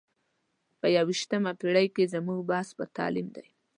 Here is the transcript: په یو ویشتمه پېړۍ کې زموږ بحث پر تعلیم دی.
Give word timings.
په 0.79 0.87
یو 0.95 1.03
ویشتمه 1.09 1.51
پېړۍ 1.59 1.87
کې 1.95 2.11
زموږ 2.13 2.39
بحث 2.51 2.69
پر 2.77 2.87
تعلیم 2.97 3.27
دی. 3.35 3.45